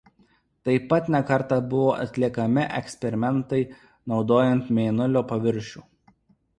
Taip 0.69 0.87
pat 0.93 1.11
ne 1.15 1.21
kartą 1.31 1.59
buvo 1.75 1.91
atliekami 2.07 2.65
eksperimentai 2.81 3.63
naudojant 4.15 4.77
Mėnulio 4.83 5.27
paviršių. 5.35 5.89